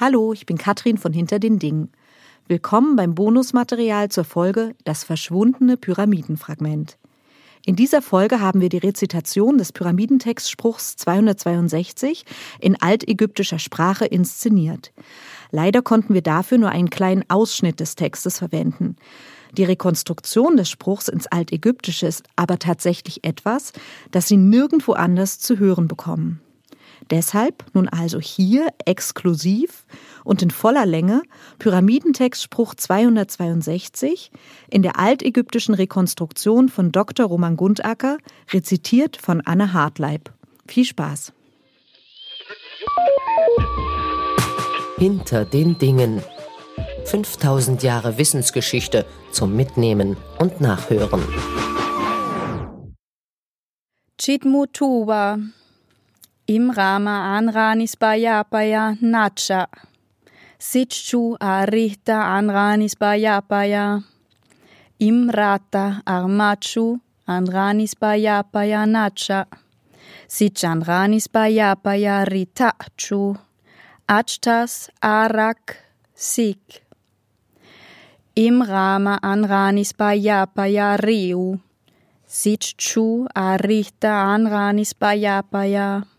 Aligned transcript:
Hallo, 0.00 0.32
ich 0.32 0.46
bin 0.46 0.58
Katrin 0.58 0.96
von 0.96 1.12
Hinter 1.12 1.40
den 1.40 1.58
Dingen. 1.58 1.90
Willkommen 2.46 2.94
beim 2.94 3.16
Bonusmaterial 3.16 4.10
zur 4.10 4.22
Folge 4.22 4.76
Das 4.84 5.02
verschwundene 5.02 5.76
Pyramidenfragment. 5.76 6.98
In 7.66 7.74
dieser 7.74 8.00
Folge 8.00 8.40
haben 8.40 8.60
wir 8.60 8.68
die 8.68 8.78
Rezitation 8.78 9.58
des 9.58 9.72
Pyramidentextspruchs 9.72 10.94
262 10.98 12.24
in 12.60 12.80
altägyptischer 12.80 13.58
Sprache 13.58 14.04
inszeniert. 14.04 14.92
Leider 15.50 15.82
konnten 15.82 16.14
wir 16.14 16.22
dafür 16.22 16.58
nur 16.58 16.70
einen 16.70 16.90
kleinen 16.90 17.24
Ausschnitt 17.28 17.80
des 17.80 17.96
Textes 17.96 18.38
verwenden. 18.38 18.94
Die 19.56 19.64
Rekonstruktion 19.64 20.56
des 20.56 20.70
Spruchs 20.70 21.08
ins 21.08 21.26
Altägyptische 21.26 22.06
ist 22.06 22.22
aber 22.36 22.60
tatsächlich 22.60 23.24
etwas, 23.24 23.72
das 24.12 24.28
Sie 24.28 24.36
nirgendwo 24.36 24.92
anders 24.92 25.40
zu 25.40 25.58
hören 25.58 25.88
bekommen. 25.88 26.40
Deshalb 27.10 27.64
nun 27.74 27.88
also 27.88 28.20
hier 28.20 28.68
exklusiv 28.84 29.86
und 30.24 30.42
in 30.42 30.50
voller 30.50 30.86
Länge 30.86 31.22
Pyramidentextspruch 31.58 32.74
262 32.74 34.30
in 34.70 34.82
der 34.82 34.98
altägyptischen 34.98 35.74
Rekonstruktion 35.74 36.68
von 36.68 36.92
Dr. 36.92 37.26
Roman 37.26 37.56
Gundacker, 37.56 38.18
rezitiert 38.52 39.16
von 39.16 39.40
Anne 39.40 39.72
Hartleib. 39.72 40.32
Viel 40.66 40.84
Spaß! 40.84 41.32
Hinter 44.98 45.44
den 45.44 45.78
Dingen. 45.78 46.22
5000 47.04 47.82
Jahre 47.82 48.18
Wissensgeschichte 48.18 49.06
zum 49.32 49.56
Mitnehmen 49.56 50.16
und 50.38 50.60
Nachhören. 50.60 51.22
Chitmutuba 54.18 55.38
Imrama 56.48 57.36
anranis 57.36 57.92
baya 58.00 58.40
baya 58.40 58.96
nacha. 59.04 59.68
Sitchu 60.56 61.36
arita 61.36 62.24
anranis 62.24 62.96
baya 62.96 63.44
baya. 63.44 64.00
Imrata 64.98 66.00
armachu 66.08 67.04
anranis 67.28 67.92
baya 68.00 68.40
baya 68.50 68.88
nacha. 68.88 69.44
Sichanranis 70.26 71.28
baya 71.28 71.76
baya 71.76 72.24
ritachu. 72.24 73.36
Achtas 74.08 74.88
arak 75.04 75.76
sik. 76.16 76.80
Imrama 78.34 79.20
anranis 79.20 79.92
baya 79.92 80.48
baya 80.48 80.96
riu. 80.96 81.60
Sitchu 82.24 83.28
arita 83.36 84.32
anranis 84.32 84.96
baya 84.96 85.44
baya. 85.44 86.16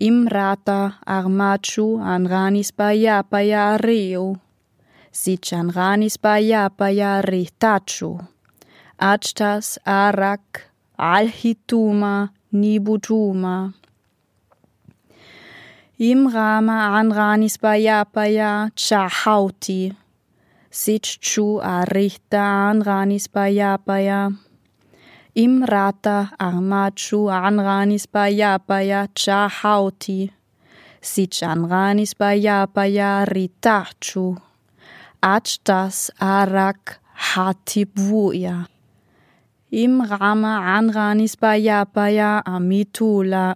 Imrata 0.00 0.96
armachu 1.06 2.00
anranis 2.00 2.72
baya 2.74 3.22
baya 3.22 3.76
riu. 3.76 4.40
Sichanranis 5.12 6.16
baya 6.16 6.70
baya 6.72 7.20
ritachu. 7.20 8.26
Achtas 8.98 9.76
arak 9.84 10.72
alhituma 10.98 12.30
nibutuma. 12.50 13.74
Imrama 16.00 16.96
anranis 16.96 17.60
baya 17.60 18.06
baya 18.08 18.70
chahauti. 18.72 19.92
Sitchu 20.72 21.60
arita 21.60 22.72
anranis 22.72 23.28
baya 23.28 23.76
baya. 23.76 24.30
Imrata 25.34 26.34
armachu 26.40 27.30
anranis 27.30 28.06
baya 28.10 28.58
baya 28.58 29.06
chahauti. 29.14 30.30
Sich 31.00 31.46
anranis 31.46 32.18
baya 32.18 32.66
baya 32.66 33.24
ritachu. 33.30 34.36
Achtas 35.22 36.10
arak 36.20 36.98
hatibvuya. 37.14 38.66
Imrama 39.70 40.66
anranis 40.76 41.38
baya 41.38 41.86
baya 41.86 42.42
amitula. 42.44 43.54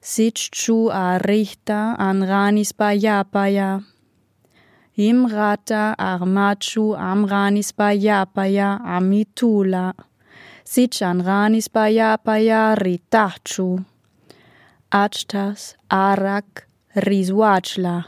Sitchu 0.00 0.88
arihta 0.88 2.00
anranis 2.00 2.72
baya 2.72 3.26
baya. 3.30 3.84
Imrata 4.96 5.94
armachu 6.00 6.96
amranis 6.96 7.76
baya 7.76 8.24
baya 8.24 8.80
amitula. 8.80 9.92
Sichan 10.68 11.24
ranis 11.24 11.72
baya 11.72 12.18
baya 12.22 12.76
ritachu. 12.76 13.86
Achtas 14.92 15.80
arak 15.90 16.68
rizwachla. 16.94 18.04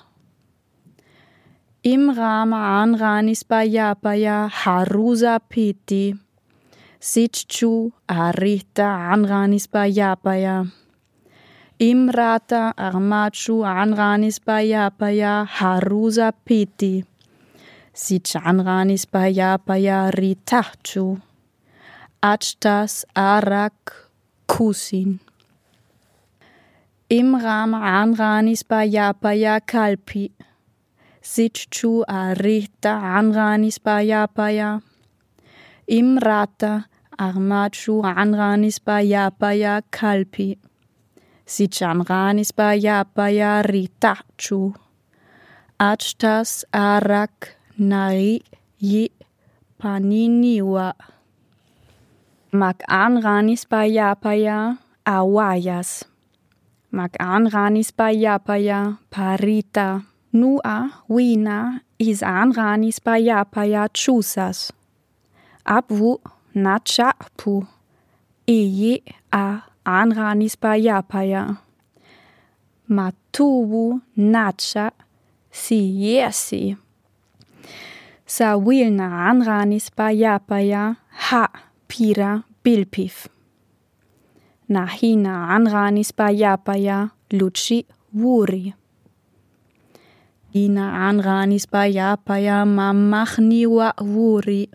Imrama 1.83 2.61
anranis 2.85 3.49
baya 3.49 3.97
baya 3.97 4.51
haruza 4.53 5.41
piti. 5.49 6.13
Sitchu 7.01 7.93
arita 8.07 9.09
anranis 9.09 9.65
baya 9.65 10.15
baya. 10.23 10.69
Imrata 11.81 12.75
armachu 12.77 13.65
anranis 13.65 14.39
baya 14.45 14.93
baya 14.99 15.49
haruza 15.49 16.31
piti. 16.45 17.03
Sich 17.95 18.37
anranis 18.37 19.07
baya 19.11 19.57
baya 19.57 20.13
ritachu. 20.13 21.23
Achtas 22.23 23.07
arak 23.17 24.13
kusin. 24.47 25.21
Imram 27.09 27.73
anranis 27.73 28.61
baya 28.61 29.15
baya 29.17 29.57
kalpi. 29.65 30.29
Sitchu 31.25 32.05
arita 32.05 32.93
anranis 33.17 33.81
baya 33.81 34.29
baya. 34.29 34.81
Imrata 35.89 36.85
armachu 37.19 38.05
anranis 38.05 38.85
baya 38.85 39.33
baya 39.33 39.81
kalpi. 39.91 40.59
Sichanranis 41.47 42.53
baya 42.55 43.07
baya 43.17 43.65
ritachu. 43.65 44.77
Achtas 45.81 46.65
arak 46.69 47.57
nari 47.79 48.45
yi 48.79 49.09
paniniwa. 49.81 50.93
Mag 52.51 52.83
anranis 52.91 53.63
baya 53.63 54.19
baya 54.19 54.83
awayas. 55.07 56.03
Mag 56.91 57.15
anranis 57.23 57.95
baya 57.95 58.43
baya 58.43 58.99
parita. 59.07 60.03
Nua 60.35 61.07
wina 61.07 61.87
is 61.95 62.27
anranis 62.27 62.99
baya 62.99 63.47
baya 63.47 63.87
chusas. 63.95 64.75
Abwu 65.63 66.19
nachapu. 66.51 67.71
Eye 68.51 68.99
a 69.31 69.63
anranis 69.87 70.59
baya 70.59 71.07
baya. 71.07 71.55
Matuwu 72.91 74.03
nacha 74.19 74.91
si 75.55 75.87
yesi. 76.03 76.75
Sa 78.27 78.59
wilna 78.59 79.31
anranis 79.31 79.87
baya 79.95 80.43
baya 80.43 80.99
ha 81.31 81.70
pira 81.91 82.45
bilpif. 82.63 83.27
Nahina 84.71 85.51
anranis 85.57 86.13
baya 86.15 87.11
luci 87.35 87.85
wuri. 88.15 88.75
Ina 90.55 90.87
anranis 91.09 91.67
baya 91.67 92.17
mamachniwa 92.77 93.95
wuri. 93.99 94.71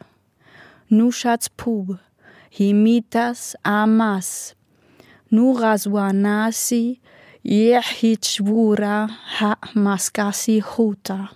Nushats 0.92 1.50
pub, 1.58 1.98
himitas 2.52 3.56
amas. 3.64 4.54
Nurazwanasi, 5.32 7.00
yehichwura 7.44 9.08
ha 9.38 9.58
maskasi 9.74 10.60
huta. 10.60 11.30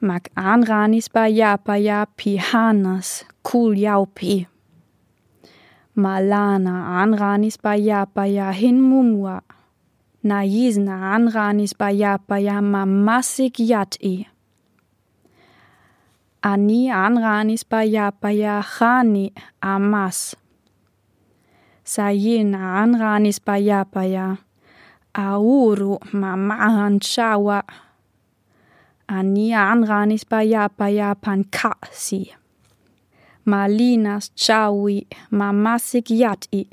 Mak 0.00 0.28
anranis 0.36 1.08
baya 1.12 1.58
pihanas, 2.16 3.24
kuljaupi. 3.42 4.53
Malana 5.94 6.98
anranis 7.06 7.54
baya 7.54 8.02
baya 8.02 8.50
hin 8.50 8.82
mumwa. 8.82 9.46
Naizna 10.26 11.14
anranis 11.14 11.70
baya 11.70 12.18
baya 12.18 12.58
mamasik 12.58 13.62
yati. 13.62 14.26
Ani 16.42 16.90
anranis 16.90 17.62
baya 17.62 18.10
baya 18.10 18.58
khani 18.58 19.30
amas. 19.62 20.34
Sayina 21.86 22.82
anranis 22.82 23.38
baya 23.38 23.86
baya. 23.86 24.42
Auru 25.14 26.02
mamahan 26.10 26.98
chawa. 26.98 27.62
Ani 29.06 29.54
anranis 29.54 30.26
baya 30.26 30.66
baya 30.66 31.14
pankasi. 31.14 32.34
Malinas 33.44 34.32
chawi 34.34 35.06
mamasik 35.30 36.10
yati. 36.10 36.68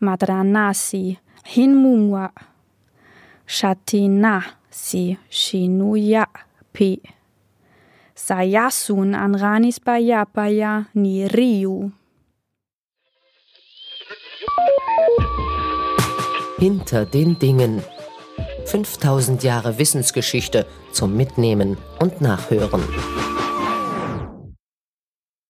Madranasi 0.00 1.18
hinmumwa. 1.44 2.30
Shinuya 5.30 6.26
pi. 6.72 7.02
Sayasun 8.14 9.14
an 9.14 9.34
ranis 9.34 9.80
bayapaya 9.80 10.86
ni 10.94 11.26
riu. 11.28 11.90
Hinter 16.58 17.06
den 17.06 17.38
Dingen. 17.38 17.82
5000 18.66 19.42
Jahre 19.42 19.78
Wissensgeschichte 19.78 20.66
zum 20.92 21.16
Mitnehmen 21.16 21.78
und 22.00 22.20
Nachhören. 22.20 22.82